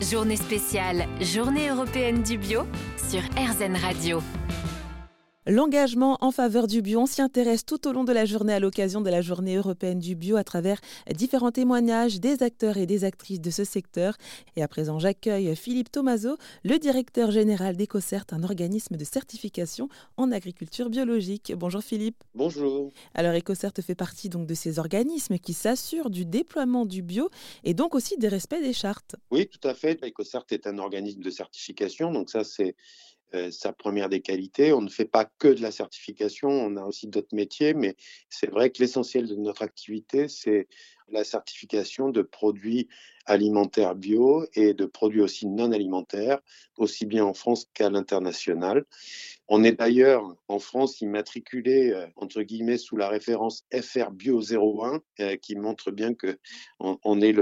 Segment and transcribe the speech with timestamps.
[0.00, 2.62] Journée spéciale, Journée européenne du bio
[2.96, 4.22] sur RZN Radio.
[5.46, 8.60] L'engagement en faveur du bio, on s'y intéresse tout au long de la journée à
[8.60, 10.78] l'occasion de la journée européenne du bio à travers
[11.14, 14.18] différents témoignages des acteurs et des actrices de ce secteur.
[14.56, 20.30] Et à présent, j'accueille Philippe Tomaso, le directeur général d'EcoCert, un organisme de certification en
[20.30, 21.54] agriculture biologique.
[21.56, 22.22] Bonjour Philippe.
[22.34, 22.92] Bonjour.
[23.14, 27.30] Alors EcoCert fait partie donc de ces organismes qui s'assurent du déploiement du bio
[27.64, 29.16] et donc aussi des respects des chartes.
[29.30, 30.04] Oui, tout à fait.
[30.04, 32.76] EcoCert est un organisme de certification, donc ça c'est
[33.50, 34.72] sa première des qualités.
[34.72, 37.96] On ne fait pas que de la certification, on a aussi d'autres métiers, mais
[38.28, 40.68] c'est vrai que l'essentiel de notre activité, c'est
[41.12, 42.88] la certification de produits
[43.26, 46.40] alimentaires bio et de produits aussi non alimentaires,
[46.76, 48.84] aussi bien en France qu'à l'international.
[49.48, 55.00] On est d'ailleurs en France immatriculé euh, entre guillemets sous la référence FR Bio 01,
[55.20, 56.38] euh, qui montre bien que
[56.78, 57.34] on, est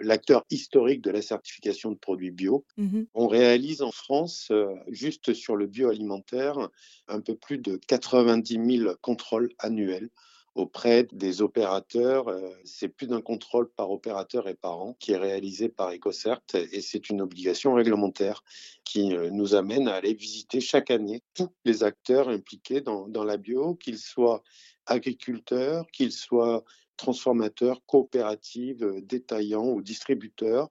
[0.00, 2.64] l'acteur historique de la certification de produits bio.
[2.76, 6.68] Mmh on réalise en France, euh, juste sur le bioalimentaire,
[7.08, 10.10] un peu plus de 90 000 contrôles annuels
[10.54, 12.28] auprès des opérateurs.
[12.28, 16.40] Euh, c'est plus d'un contrôle par opérateur et par an qui est réalisé par EcoCert
[16.54, 18.42] et c'est une obligation réglementaire
[18.84, 23.24] qui euh, nous amène à aller visiter chaque année tous les acteurs impliqués dans, dans
[23.24, 24.42] la bio, qu'ils soient
[24.86, 26.64] agriculteurs, qu'ils soient
[26.96, 30.68] transformateurs, coopératives, euh, détaillants ou distributeurs.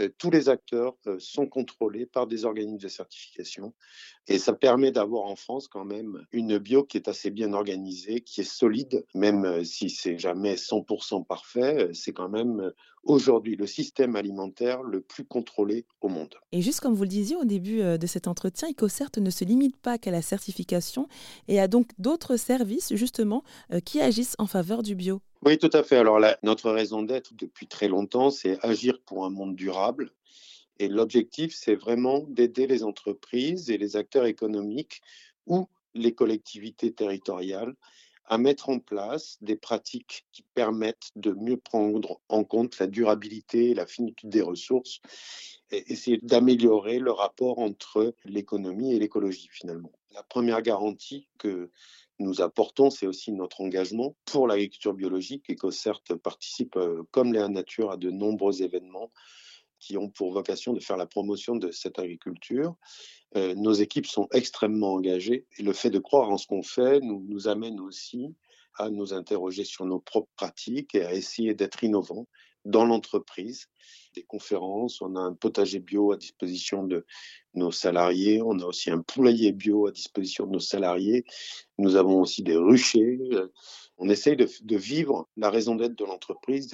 [0.00, 3.74] Euh, tous les acteurs euh, sont contrôlés par des organismes de certification.
[4.26, 8.20] Et ça permet d'avoir en France quand même une bio qui est assez bien organisée,
[8.20, 12.72] qui est solide, même euh, si c'est jamais 100% parfait, c'est quand même
[13.04, 16.34] aujourd'hui le système alimentaire le plus contrôlé au monde.
[16.52, 19.76] Et juste comme vous le disiez au début de cet entretien, EcoCert ne se limite
[19.76, 21.06] pas qu'à la certification
[21.46, 23.44] et a donc d'autres services justement
[23.84, 25.20] qui agissent en faveur du bio.
[25.44, 25.98] Oui, tout à fait.
[25.98, 30.10] Alors, notre raison d'être depuis très longtemps, c'est agir pour un monde durable.
[30.78, 35.02] Et l'objectif, c'est vraiment d'aider les entreprises et les acteurs économiques
[35.46, 37.74] ou les collectivités territoriales
[38.26, 43.70] à mettre en place des pratiques qui permettent de mieux prendre en compte la durabilité
[43.70, 45.00] et la finitude des ressources
[45.70, 49.92] et essayer d'améliorer le rapport entre l'économie et l'écologie finalement.
[50.12, 51.70] La première garantie que
[52.18, 55.50] nous apportons, c'est aussi notre engagement pour l'agriculture biologique.
[55.50, 59.10] EcoCert participe, euh, comme Léa Nature, à de nombreux événements
[59.80, 62.76] qui ont pour vocation de faire la promotion de cette agriculture.
[63.36, 67.00] Euh, nos équipes sont extrêmement engagées et le fait de croire en ce qu'on fait
[67.00, 68.34] nous, nous amène aussi
[68.76, 72.26] à nous interroger sur nos propres pratiques et à essayer d'être innovants
[72.64, 73.68] dans l'entreprise.
[74.14, 77.04] Des conférences, on a un potager bio à disposition de
[77.54, 81.24] nos salariés, on a aussi un poulailler bio à disposition de nos salariés,
[81.78, 83.18] nous avons aussi des ruchers.
[83.98, 86.70] On essaye de, vivre la raison d'être de l'entreprise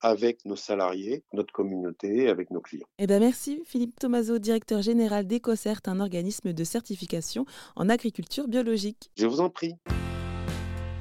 [0.00, 2.86] avec nos salariés, notre communauté, avec nos clients.
[2.98, 7.44] Eh ben merci Philippe Tomaso, directeur général d'EcoCert, un organisme de certification
[7.76, 9.10] en agriculture biologique.
[9.16, 9.74] Je vous en prie.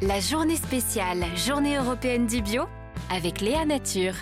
[0.01, 2.63] La journée spéciale, journée européenne du bio
[3.09, 4.13] avec Léa Nature.